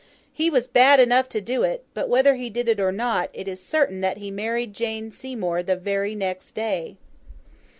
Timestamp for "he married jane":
4.17-5.11